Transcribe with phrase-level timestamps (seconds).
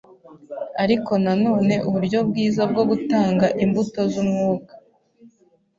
[0.83, 4.73] ariko na none uburyo bwiza bwo gutanga imbuto z'Umwuka.